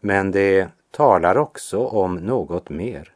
men 0.00 0.30
det 0.30 0.68
talar 0.90 1.38
också 1.38 1.86
om 1.86 2.16
något 2.16 2.70
mer. 2.70 3.12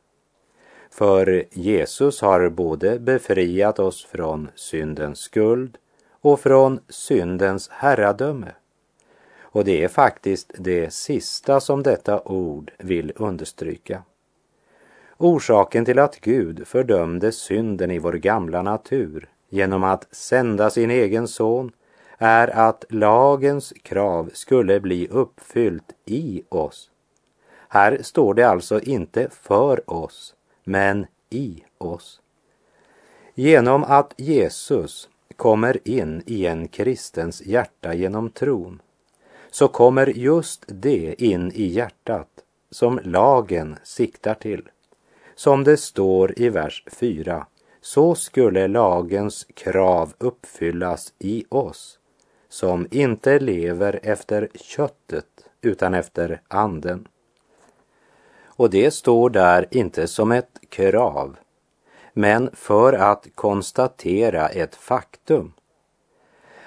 För 0.91 1.45
Jesus 1.53 2.21
har 2.21 2.49
både 2.49 2.99
befriat 2.99 3.79
oss 3.79 4.05
från 4.05 4.49
syndens 4.55 5.19
skuld 5.19 5.79
och 6.21 6.41
från 6.41 6.81
syndens 6.89 7.69
herradöme. 7.69 8.53
Och 9.53 9.65
det 9.65 9.85
är 9.85 9.89
faktiskt 9.89 10.53
det 10.59 10.93
sista 10.93 11.61
som 11.61 11.83
detta 11.83 12.23
ord 12.23 12.73
vill 12.79 13.13
understryka. 13.17 14.03
Orsaken 15.17 15.85
till 15.85 15.99
att 15.99 16.21
Gud 16.21 16.67
fördömde 16.67 17.33
synden 17.33 17.91
i 17.91 17.99
vår 17.99 18.13
gamla 18.13 18.63
natur 18.63 19.29
genom 19.49 19.85
att 19.85 20.07
sända 20.11 20.71
sin 20.71 20.91
egen 20.91 21.29
son 21.29 21.73
är 22.19 22.49
att 22.49 22.85
lagens 22.89 23.73
krav 23.83 24.31
skulle 24.33 24.81
bli 24.81 25.09
uppfyllt 25.09 25.93
i 26.05 26.43
oss. 26.49 26.91
Här 27.69 27.99
står 28.03 28.35
det 28.35 28.43
alltså 28.43 28.81
inte 28.81 29.29
för 29.31 29.91
oss, 29.91 30.35
men 30.65 31.07
i 31.31 31.65
oss. 31.79 32.21
Genom 33.35 33.85
att 33.85 34.15
Jesus 34.17 35.09
kommer 35.37 35.89
in 35.89 36.23
i 36.27 36.47
en 36.47 36.69
kristens 36.69 37.43
hjärta 37.47 37.95
genom 37.95 38.31
tron 38.31 38.83
så 39.51 39.69
kommer 39.69 40.07
just 40.07 40.65
det 40.67 41.23
in 41.23 41.53
i 41.53 41.65
hjärtat 41.65 42.29
som 42.71 43.01
lagen 43.05 43.77
siktar 43.83 44.35
till. 44.35 44.69
Som 45.35 45.65
det 45.65 45.77
står 45.77 46.39
i 46.41 46.49
vers 46.49 46.85
4, 46.87 47.47
så 47.81 48.15
skulle 48.15 48.69
lagens 48.69 49.47
krav 49.55 50.15
uppfyllas 50.19 51.13
i 51.19 51.45
oss 51.49 51.99
som 52.49 52.87
inte 52.91 53.39
lever 53.39 54.01
efter 54.03 54.49
köttet 54.55 55.27
utan 55.61 55.95
efter 55.95 56.41
anden. 56.49 57.09
Och 58.45 58.71
det 58.71 58.91
står 58.91 59.31
där 59.31 59.67
inte 59.71 60.07
som 60.07 60.33
ett 60.33 60.61
krav, 60.69 61.37
men 62.13 62.51
för 62.53 62.93
att 62.93 63.27
konstatera 63.35 64.49
ett 64.49 64.75
faktum. 64.75 65.53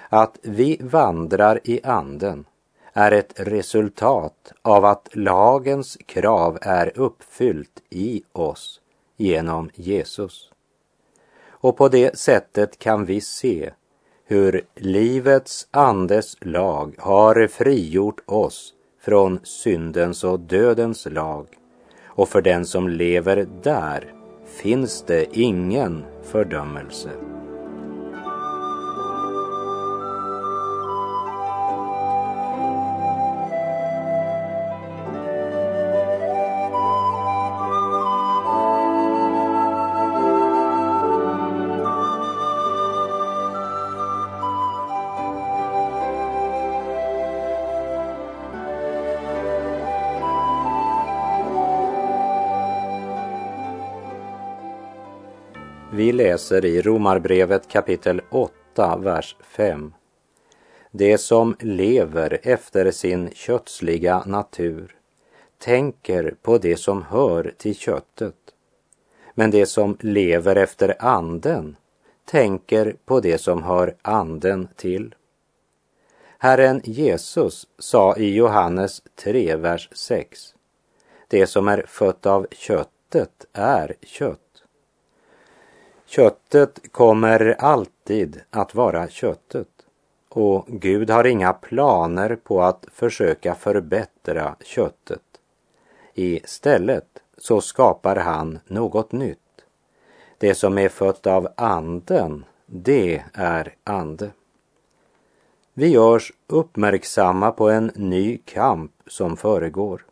Att 0.08 0.38
vi 0.42 0.80
vandrar 0.82 1.60
i 1.64 1.80
anden 1.84 2.44
är 2.96 3.12
ett 3.12 3.32
resultat 3.36 4.52
av 4.62 4.84
att 4.84 5.08
lagens 5.12 5.98
krav 6.06 6.58
är 6.62 6.98
uppfyllt 6.98 7.82
i 7.90 8.22
oss 8.32 8.80
genom 9.16 9.70
Jesus. 9.74 10.50
Och 11.48 11.76
på 11.76 11.88
det 11.88 12.18
sättet 12.18 12.78
kan 12.78 13.04
vi 13.04 13.20
se 13.20 13.70
hur 14.26 14.62
livets 14.74 15.68
andes 15.70 16.36
lag 16.40 16.94
har 16.98 17.46
frigjort 17.46 18.20
oss 18.26 18.74
från 19.00 19.40
syndens 19.42 20.24
och 20.24 20.40
dödens 20.40 21.06
lag. 21.10 21.46
Och 22.04 22.28
för 22.28 22.42
den 22.42 22.66
som 22.66 22.88
lever 22.88 23.46
där 23.62 24.12
finns 24.46 25.02
det 25.02 25.38
ingen 25.38 26.04
fördömelse. 26.22 27.10
Läser 56.34 56.64
i 56.64 56.82
Romarbrevet 56.82 57.68
kapitel 57.68 58.20
8, 58.30 58.96
vers 58.96 59.36
5. 59.40 59.92
Det 60.90 61.18
som 61.18 61.56
lever 61.60 62.38
efter 62.42 62.90
sin 62.90 63.30
kötsliga 63.34 64.22
natur 64.26 64.96
tänker 65.58 66.34
på 66.42 66.58
det 66.58 66.76
som 66.76 67.02
hör 67.02 67.54
till 67.58 67.76
köttet. 67.76 68.34
Men 69.34 69.50
det 69.50 69.66
som 69.66 69.96
lever 70.00 70.56
efter 70.56 70.94
anden 70.98 71.76
tänker 72.24 72.96
på 73.04 73.20
det 73.20 73.38
som 73.38 73.62
hör 73.62 73.96
anden 74.02 74.68
till. 74.76 75.14
Herren 76.38 76.80
Jesus 76.84 77.66
sa 77.78 78.16
i 78.16 78.34
Johannes 78.34 79.02
3, 79.14 79.56
vers 79.56 79.88
6. 79.92 80.54
Det 81.28 81.46
som 81.46 81.68
är 81.68 81.84
fött 81.86 82.26
av 82.26 82.46
köttet 82.50 83.46
är 83.52 83.94
kött 84.02 84.43
Köttet 86.06 86.92
kommer 86.92 87.56
alltid 87.58 88.40
att 88.50 88.74
vara 88.74 89.08
köttet 89.08 89.68
och 90.28 90.66
Gud 90.68 91.10
har 91.10 91.24
inga 91.24 91.52
planer 91.52 92.36
på 92.36 92.62
att 92.62 92.86
försöka 92.92 93.54
förbättra 93.54 94.56
köttet. 94.60 95.22
Istället 96.14 97.22
så 97.38 97.60
skapar 97.60 98.16
han 98.16 98.58
något 98.66 99.12
nytt. 99.12 99.38
Det 100.38 100.54
som 100.54 100.78
är 100.78 100.88
fött 100.88 101.26
av 101.26 101.48
anden, 101.56 102.44
det 102.66 103.24
är 103.32 103.74
ande. 103.84 104.30
Vi 105.74 105.88
görs 105.88 106.32
uppmärksamma 106.46 107.50
på 107.50 107.70
en 107.70 107.90
ny 107.94 108.38
kamp 108.44 108.92
som 109.06 109.36
föregår. 109.36 110.04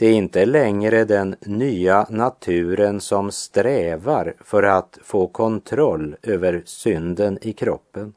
Det 0.00 0.06
är 0.06 0.12
inte 0.12 0.46
längre 0.46 1.04
den 1.04 1.36
nya 1.40 2.06
naturen 2.10 3.00
som 3.00 3.32
strävar 3.32 4.34
för 4.40 4.62
att 4.62 4.98
få 5.02 5.26
kontroll 5.26 6.16
över 6.22 6.62
synden 6.64 7.38
i 7.42 7.52
kroppen. 7.52 8.14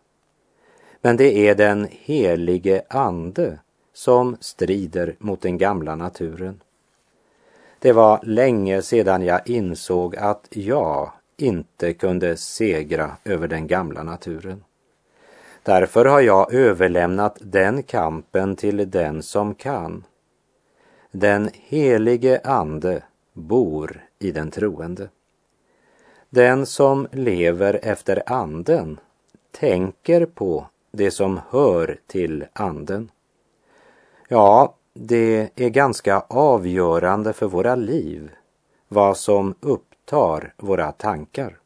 Men 1.02 1.17
det 1.17 1.48
är 1.48 1.56
den 1.56 1.88
helige 1.91 2.82
ande 2.89 3.60
som 3.93 4.38
strider 4.39 5.15
mot 5.19 5.41
den 5.41 5.58
gamla 5.58 5.96
naturen. 5.96 6.62
Det 7.80 7.91
var 7.91 8.19
länge 8.24 8.82
sedan 8.82 9.22
jag 9.26 9.50
insåg 9.50 10.15
att 10.15 10.48
jag 10.50 11.12
inte 11.38 11.93
kunde 11.93 12.38
segra 12.38 13.12
över 13.26 13.48
den 13.48 13.67
gamla 13.67 14.04
naturen. 14.04 14.63
Därför 15.63 16.06
har 16.06 16.22
jag 16.22 16.54
överlämnat 16.54 17.38
den 17.41 17.84
kampen 17.84 18.56
till 18.56 18.91
den 18.91 19.24
som 19.24 19.56
kan. 19.56 20.04
Den 21.15 21.49
helige 21.54 22.39
Ande 22.43 23.04
bor 23.34 24.02
i 24.19 24.32
den 24.32 24.52
troende. 24.52 25.10
Den 26.30 26.65
som 26.65 27.08
lever 27.12 27.80
efter 27.84 28.23
anden 28.26 28.99
tänker 29.52 30.26
på 30.26 30.67
det 30.91 31.12
som 31.12 31.39
hör 31.49 31.99
till 32.08 32.45
anden. 32.54 33.12
Ja, 34.28 34.76
det 34.93 35.49
är 35.56 35.69
ganska 35.69 36.19
avgörande 36.19 37.34
för 37.34 37.47
våra 37.47 37.76
liv 37.76 38.32
vad 38.88 39.17
som 39.17 39.56
upptar 39.60 40.54
våra 40.58 40.91
tankar. 40.91 41.60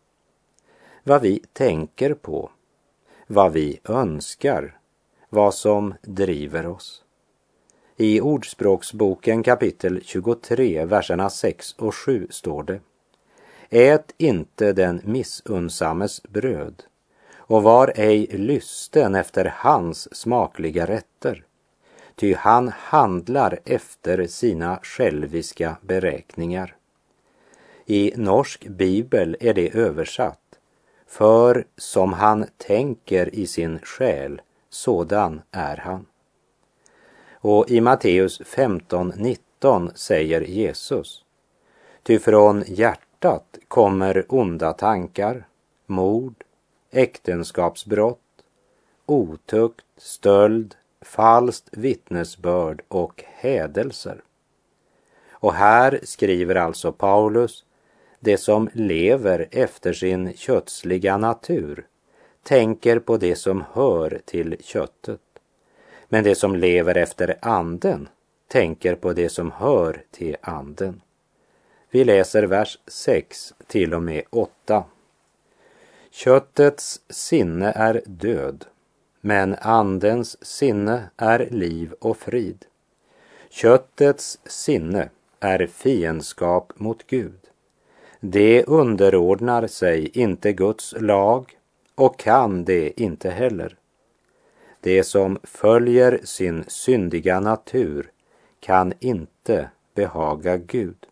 Vad 1.04 1.22
vi 1.22 1.44
tänker 1.54 2.14
på, 2.14 2.50
vad 3.28 3.54
vi 3.54 3.80
önskar, 3.84 4.78
vad 5.30 5.54
som 5.54 5.94
driver 6.02 6.66
oss. 6.66 7.04
I 8.00 8.22
Ordspråksboken 8.22 9.44
kapitel 9.44 10.02
23, 10.04 10.86
verserna 10.86 11.30
6 11.30 11.74
och 11.74 11.96
7 11.96 12.28
står 12.30 12.64
det 12.64 12.80
Ät 13.70 14.14
inte 14.18 14.74
den 14.74 15.02
missunnsammes 15.04 16.24
bröd 16.24 16.84
och 17.36 17.64
var 17.64 17.94
ej 17.96 18.28
lysten 18.28 19.16
efter 19.16 19.54
hans 19.56 20.16
smakliga 20.16 20.86
rätter, 20.86 21.44
ty 22.16 22.34
han 22.34 22.68
handlar 22.68 23.60
efter 23.66 24.28
sina 24.28 24.80
själviska 24.84 25.78
beräkningar. 25.82 26.76
I 27.86 28.14
norsk 28.16 28.68
bibel 28.68 29.38
är 29.40 29.54
det 29.54 29.76
översatt 29.76 30.60
för 31.08 31.66
som 31.78 32.14
han 32.14 32.46
tänker 32.58 33.36
i 33.36 33.48
sin 33.48 33.80
själ, 33.80 34.42
sådan 34.70 35.42
är 35.52 35.78
han. 35.78 36.06
Och 37.50 37.72
i 37.72 37.82
Matteus 37.82 38.42
15.19 38.42 39.92
säger 39.96 40.42
Jesus, 40.42 41.24
ty 42.04 42.20
från 42.20 42.64
hjärtat 42.68 43.58
kommer 43.68 44.26
onda 44.30 44.74
tankar, 44.74 45.48
mord, 45.86 46.44
äktenskapsbrott, 46.92 48.20
otukt, 49.06 49.86
stöld, 49.98 50.76
falskt 51.02 51.70
vittnesbörd 51.72 52.82
och 52.88 53.24
hädelser. 53.28 54.22
Och 55.30 55.54
här 55.54 56.00
skriver 56.04 56.56
alltså 56.56 56.92
Paulus, 56.92 57.66
det 58.20 58.38
som 58.38 58.70
lever 58.74 59.48
efter 59.52 59.94
sin 59.94 60.34
kötsliga 60.34 61.18
natur 61.18 61.88
tänker 62.44 63.00
på 63.00 63.18
det 63.18 63.36
som 63.36 63.64
hör 63.74 64.22
till 64.26 64.56
köttet. 64.60 65.27
Men 66.10 66.24
det 66.24 66.36
som 66.36 66.56
lever 66.56 66.98
efter 66.98 67.38
anden 67.42 68.08
tänker 68.48 68.96
på 68.96 69.14
det 69.14 69.30
som 69.30 69.52
hör 69.52 70.04
till 70.12 70.38
anden. 70.42 71.02
Vi 71.90 72.04
läser 72.04 72.44
vers 72.44 72.80
6 72.88 73.54
till 73.68 73.94
och 73.94 74.04
med 74.04 74.24
8. 74.30 74.84
Köttets 76.12 77.02
sinne 77.10 77.72
är 77.72 78.02
död, 78.06 78.66
men 79.22 79.56
andens 79.62 80.46
sinne 80.46 81.10
är 81.18 81.48
liv 81.52 81.94
och 82.00 82.18
frid. 82.18 82.66
Köttets 83.50 84.40
sinne 84.46 85.10
är 85.40 85.68
fiendskap 85.68 86.74
mot 86.76 87.08
Gud. 87.08 87.40
Det 88.20 88.64
underordnar 88.64 89.68
sig 89.68 90.08
inte 90.08 90.54
Guds 90.54 90.96
lag 91.00 91.58
och 91.96 92.20
kan 92.20 92.66
det 92.66 93.02
inte 93.02 93.30
heller. 93.30 93.77
Det 94.82 95.04
som 95.04 95.40
följer 95.44 96.20
sin 96.24 96.64
syndiga 96.68 97.40
natur 97.40 98.12
kan 98.60 98.94
inte 99.00 99.70
behaga 99.96 100.58
Gud. 100.58 101.08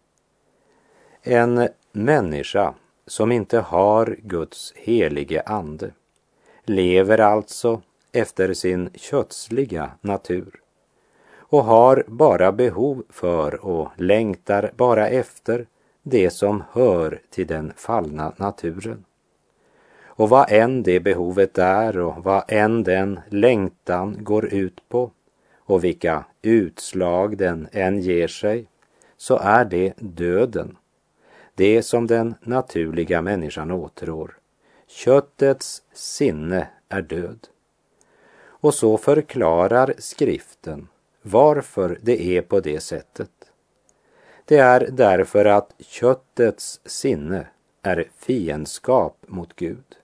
En 1.22 1.68
människa 1.92 2.74
som 3.08 3.32
inte 3.32 3.60
har 3.60 4.18
Guds 4.22 4.74
helige 4.76 5.42
ande 5.42 5.92
lever 6.64 7.20
alltså 7.20 7.82
efter 8.12 8.54
sin 8.54 8.90
kötsliga 8.96 9.92
natur 10.02 10.62
och 11.36 11.64
har 11.64 12.04
bara 12.08 12.52
behov 12.52 13.04
för 13.10 13.66
och 13.66 13.90
längtar 13.96 14.72
bara 14.76 15.10
efter 15.10 15.68
det 16.04 16.30
som 16.30 16.64
hör 16.72 17.22
till 17.30 17.48
den 17.48 17.74
fallna 17.76 18.34
naturen. 18.38 19.05
Och 20.16 20.30
vad 20.30 20.52
än 20.52 20.84
det 20.84 21.00
behovet 21.00 21.58
är 21.58 21.98
och 21.98 22.24
vad 22.24 22.44
än 22.48 22.84
den 22.84 23.20
längtan 23.30 24.18
går 24.24 24.54
ut 24.54 24.90
på 24.90 25.12
och 25.58 25.84
vilka 25.84 26.26
utslag 26.42 27.38
den 27.38 27.68
än 27.72 28.00
ger 28.00 28.28
sig, 28.28 28.68
så 29.18 29.38
är 29.38 29.66
det 29.66 29.94
döden 29.98 30.78
det 31.56 31.84
som 31.84 32.08
den 32.08 32.36
naturliga 32.42 33.22
människan 33.22 33.72
åtrår. 33.72 34.38
Köttets 34.88 35.84
sinne 35.94 36.68
är 36.90 37.02
död. 37.02 37.48
Och 38.46 38.74
så 38.74 38.98
förklarar 38.98 39.94
skriften 39.98 40.88
varför 41.22 42.00
det 42.02 42.22
är 42.22 42.42
på 42.42 42.60
det 42.60 42.80
sättet. 42.80 43.32
Det 44.46 44.58
är 44.58 44.90
därför 44.92 45.46
att 45.46 45.74
köttets 45.80 46.82
sinne 46.86 47.48
är 47.82 48.10
fiendskap 48.18 49.18
mot 49.28 49.56
Gud. 49.56 49.98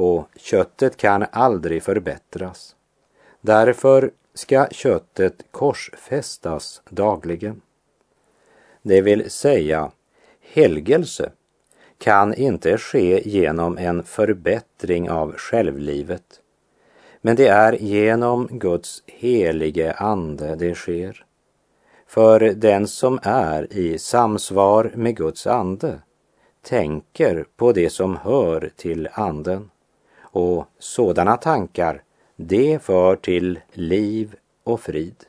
Och 0.00 0.28
köttet 0.36 0.96
kan 0.96 1.26
aldrig 1.32 1.82
förbättras. 1.82 2.76
Därför 3.40 4.10
ska 4.34 4.66
köttet 4.70 5.44
korsfästas 5.50 6.82
dagligen. 6.90 7.60
Det 8.82 9.00
vill 9.00 9.30
säga 9.30 9.90
helgelse 10.40 11.32
kan 11.98 12.34
inte 12.34 12.78
ske 12.78 13.28
genom 13.28 13.78
en 13.78 14.02
förbättring 14.02 15.10
av 15.10 15.32
självlivet. 15.36 16.40
Men 17.20 17.36
det 17.36 17.48
är 17.48 17.72
genom 17.72 18.48
Guds 18.50 19.02
helige 19.06 19.92
ande 19.92 20.56
det 20.56 20.74
sker. 20.74 21.24
För 22.06 22.40
den 22.40 22.86
som 22.86 23.18
är 23.22 23.72
i 23.72 23.98
samsvar 23.98 24.92
med 24.94 25.16
Guds 25.16 25.46
ande 25.46 26.00
tänker 26.62 27.44
på 27.56 27.72
det 27.72 27.90
som 27.90 28.16
hör 28.16 28.70
till 28.76 29.08
anden. 29.12 29.70
Och 30.30 30.66
sådana 30.78 31.36
tankar, 31.36 32.02
det 32.36 32.82
för 32.82 33.16
till 33.16 33.60
liv 33.72 34.34
och 34.64 34.80
frid. 34.80 35.24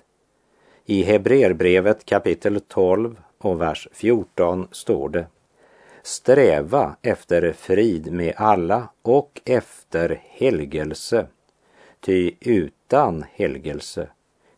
I 0.86 1.04
Hebreerbrevet 1.04 2.06
kapitel 2.06 2.62
12 2.68 3.16
och 3.38 3.62
vers 3.62 3.88
14 3.92 4.68
står 4.72 5.10
det 5.10 5.26
Sträva 6.04 6.96
efter 7.02 7.54
frid 7.54 8.12
med 8.14 8.34
alla 8.38 8.90
och 9.02 9.42
efter 9.46 10.22
helgelse, 10.24 11.28
ty 12.00 12.32
utan 12.40 13.26
helgelse 13.34 14.08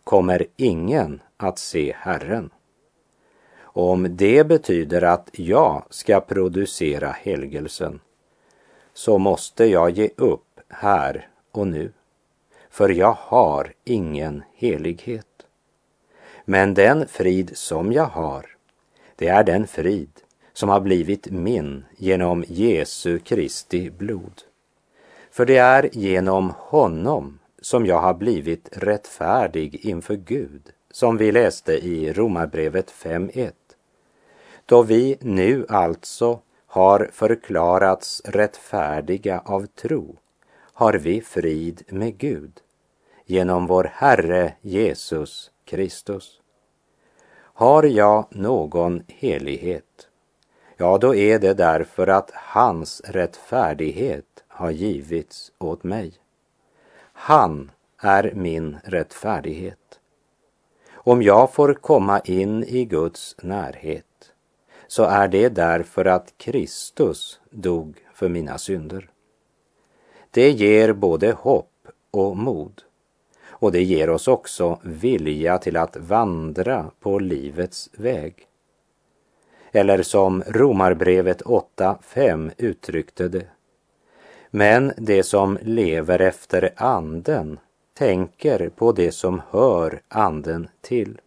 kommer 0.03 0.45
ingen 0.55 1.21
att 1.37 1.59
se 1.59 1.95
Herren. 1.97 2.49
Om 3.61 4.15
det 4.17 4.47
betyder 4.47 5.01
att 5.01 5.29
jag 5.33 5.83
ska 5.89 6.19
producera 6.19 7.09
helgelsen 7.11 7.99
så 8.93 9.17
måste 9.17 9.65
jag 9.65 9.89
ge 9.89 10.09
upp 10.17 10.59
här 10.69 11.27
och 11.51 11.67
nu, 11.67 11.91
för 12.69 12.89
jag 12.89 13.17
har 13.19 13.73
ingen 13.83 14.43
helighet. 14.53 15.27
Men 16.45 16.73
den 16.73 17.07
frid 17.07 17.57
som 17.57 17.91
jag 17.91 18.05
har, 18.05 18.45
det 19.15 19.27
är 19.27 19.43
den 19.43 19.67
frid 19.67 20.09
som 20.53 20.69
har 20.69 20.79
blivit 20.79 21.31
min 21.31 21.85
genom 21.97 22.43
Jesu 22.47 23.19
Kristi 23.19 23.89
blod. 23.89 24.41
För 25.31 25.45
det 25.45 25.57
är 25.57 25.89
genom 25.93 26.53
honom 26.57 27.39
som 27.61 27.85
jag 27.85 27.99
har 27.99 28.13
blivit 28.13 28.69
rättfärdig 28.71 29.85
inför 29.85 30.15
Gud, 30.15 30.61
som 30.91 31.17
vi 31.17 31.31
läste 31.31 31.73
i 31.73 32.13
Romarbrevet 32.13 32.91
5.1. 32.91 33.51
Då 34.65 34.83
vi 34.83 35.17
nu 35.19 35.65
alltså 35.69 36.39
har 36.73 37.09
förklarats 37.13 38.21
rättfärdiga 38.25 39.41
av 39.45 39.65
tro 39.65 40.17
har 40.73 40.93
vi 40.93 41.21
frid 41.21 41.83
med 41.87 42.17
Gud 42.17 42.59
genom 43.25 43.67
vår 43.67 43.83
Herre 43.93 44.53
Jesus 44.61 45.51
Kristus. 45.65 46.41
Har 47.35 47.83
jag 47.83 48.25
någon 48.29 49.03
helighet, 49.07 50.07
ja, 50.77 50.97
då 50.97 51.15
är 51.15 51.39
det 51.39 51.53
därför 51.53 52.07
att 52.07 52.31
hans 52.33 53.01
rättfärdighet 53.05 54.43
har 54.47 54.71
givits 54.71 55.51
åt 55.59 55.83
mig. 55.83 56.13
Han 57.13 57.71
är 57.97 58.31
min 58.35 58.77
rättfärdighet. 58.83 59.99
Om 60.93 61.23
jag 61.23 61.53
får 61.53 61.73
komma 61.73 62.19
in 62.19 62.63
i 62.63 62.85
Guds 62.85 63.35
närhet 63.41 64.12
så 64.87 65.03
är 65.03 65.27
det 65.27 65.49
därför 65.49 66.05
att 66.05 66.33
Kristus 66.37 67.39
dog 67.49 67.97
för 68.13 68.29
mina 68.29 68.57
synder. 68.57 69.09
Det 70.31 70.51
ger 70.51 70.93
både 70.93 71.31
hopp 71.31 71.87
och 72.11 72.37
mod. 72.37 72.81
Och 73.45 73.71
det 73.71 73.83
ger 73.83 74.09
oss 74.09 74.27
också 74.27 74.79
vilja 74.83 75.57
till 75.57 75.77
att 75.77 75.97
vandra 75.97 76.91
på 76.99 77.19
livets 77.19 77.89
väg. 77.97 78.47
Eller 79.71 80.03
som 80.03 80.43
Romarbrevet 80.47 81.41
8.5 81.41 82.51
uttryckte 82.57 83.27
det. 83.27 83.45
Men 84.49 84.93
det 84.97 85.23
som 85.23 85.59
lever 85.61 86.21
efter 86.21 86.73
anden 86.75 87.59
tänker 87.93 88.69
på 88.69 88.91
det 88.91 89.11
som 89.11 89.41
hör 89.49 90.01
anden 90.07 90.67
till. 90.81 91.19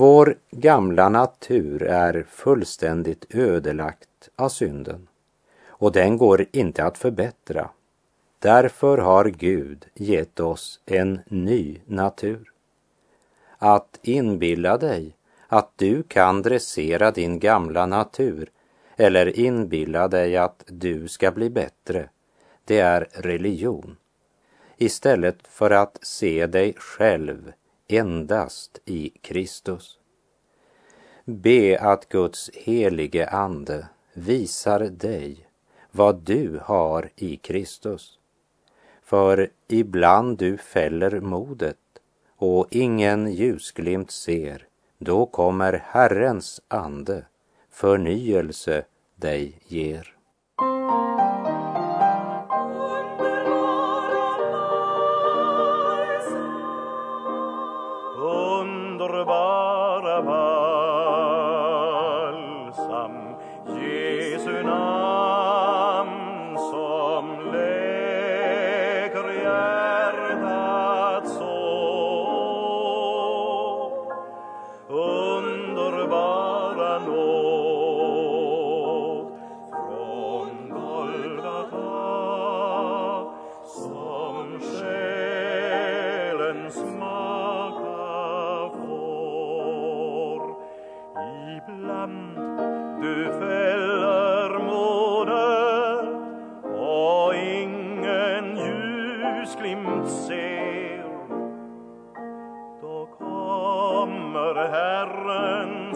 Vår 0.00 0.34
gamla 0.50 1.08
natur 1.08 1.82
är 1.82 2.26
fullständigt 2.30 3.26
ödelagt 3.34 4.28
av 4.36 4.48
synden 4.48 5.08
och 5.66 5.92
den 5.92 6.18
går 6.18 6.46
inte 6.52 6.84
att 6.84 6.98
förbättra. 6.98 7.70
Därför 8.38 8.98
har 8.98 9.24
Gud 9.24 9.86
gett 9.94 10.40
oss 10.40 10.80
en 10.86 11.20
ny 11.26 11.80
natur. 11.86 12.52
Att 13.58 13.98
inbilla 14.02 14.78
dig 14.78 15.16
att 15.46 15.70
du 15.76 16.02
kan 16.02 16.42
dressera 16.42 17.10
din 17.10 17.38
gamla 17.38 17.86
natur 17.86 18.50
eller 18.96 19.38
inbilla 19.38 20.08
dig 20.08 20.36
att 20.36 20.64
du 20.66 21.08
ska 21.08 21.30
bli 21.30 21.50
bättre, 21.50 22.08
det 22.64 22.78
är 22.78 23.08
religion. 23.12 23.96
Istället 24.76 25.46
för 25.48 25.70
att 25.70 25.98
se 26.02 26.46
dig 26.46 26.74
själv 26.76 27.52
endast 27.92 28.80
i 28.84 29.10
Kristus. 29.20 29.98
Be 31.24 31.78
att 31.80 32.08
Guds 32.08 32.50
helige 32.54 33.28
Ande 33.28 33.88
visar 34.14 34.80
dig 34.80 35.48
vad 35.90 36.16
du 36.16 36.60
har 36.62 37.10
i 37.16 37.36
Kristus. 37.36 38.18
För 39.02 39.50
ibland 39.68 40.38
du 40.38 40.56
fäller 40.56 41.20
modet 41.20 41.76
och 42.36 42.66
ingen 42.70 43.32
ljusglimt 43.32 44.10
ser, 44.10 44.66
då 44.98 45.26
kommer 45.26 45.72
Herrens 45.72 46.60
ande 46.68 47.24
förnyelse 47.70 48.84
dig 49.16 49.60
ger. 49.66 50.19
ljusglimt 99.40 100.08
ser. 100.08 101.04
Då 102.80 103.08
kommer 103.18 104.54
Herren 104.54 105.89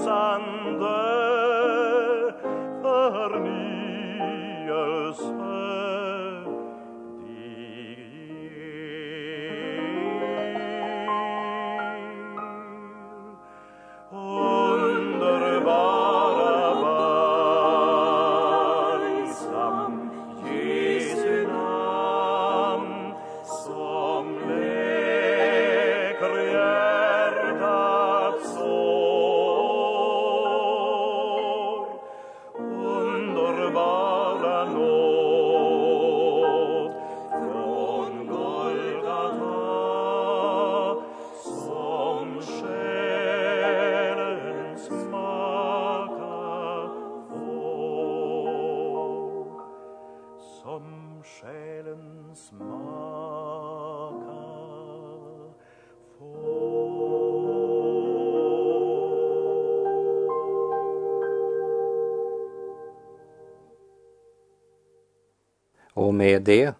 Och 66.14 66.18
med 66.18 66.42
det 66.42 66.74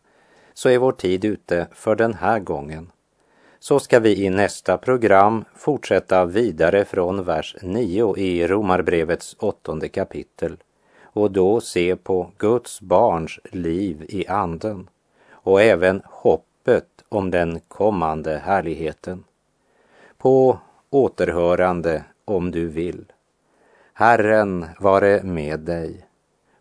så 0.55 0.69
är 0.69 0.79
vår 0.79 0.93
tid 0.93 1.25
ute 1.25 1.67
för 1.73 1.97
den 1.97 2.15
här 2.15 2.39
gången. 2.39 2.93
Så 3.59 3.81
ska 3.81 4.01
vi 4.01 4.25
i 4.25 4.31
nästa 4.31 4.79
program 4.79 5.45
fortsätta 5.57 6.25
vidare 6.25 6.85
från 6.85 7.25
vers 7.25 7.57
9 7.63 8.17
i 8.17 8.47
Romarbrevets 8.47 9.37
åttonde 9.39 9.89
kapitel 9.89 10.57
och 11.03 11.31
då 11.31 11.61
se 11.61 11.97
på 11.97 12.31
Guds 12.39 12.81
barns 12.81 13.41
liv 13.45 14.07
i 14.09 14.27
anden 14.27 14.89
och 15.31 15.63
även 15.63 16.03
hoppet 16.05 16.89
om 17.09 17.31
den 17.31 17.61
kommande 17.69 18.39
härligheten. 18.39 19.25
På 20.19 20.59
återhörande 20.91 22.05
om 22.25 22.51
du 22.51 22.69
vill. 22.69 23.05
Herren 23.95 24.67
vare 24.81 25.23
med 25.23 25.61
dig. 25.61 26.07